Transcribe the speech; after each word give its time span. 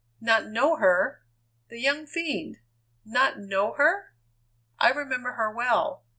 "Not 0.19 0.47
know 0.47 0.77
her? 0.77 1.21
The 1.69 1.79
young 1.79 2.07
fiend! 2.07 2.57
Not 3.05 3.37
know 3.37 3.73
her? 3.73 4.13
I 4.79 4.89
remember 4.89 5.33
her 5.33 5.51
well. 5.51 6.01